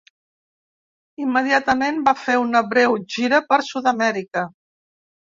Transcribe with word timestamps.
Immediatament 1.25 1.99
va 2.07 2.13
fer 2.21 2.37
una 2.45 2.63
breu 2.71 2.97
gira 3.17 3.41
per 3.53 3.61
Sud-amèrica. 3.69 4.45